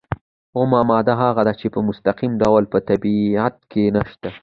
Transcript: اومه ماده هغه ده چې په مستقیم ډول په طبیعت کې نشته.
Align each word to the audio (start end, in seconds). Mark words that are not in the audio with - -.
اومه 0.57 0.79
ماده 0.91 1.13
هغه 1.21 1.41
ده 1.47 1.53
چې 1.59 1.67
په 1.73 1.79
مستقیم 1.89 2.31
ډول 2.41 2.63
په 2.71 2.77
طبیعت 2.89 3.55
کې 3.71 3.83
نشته. 3.95 4.29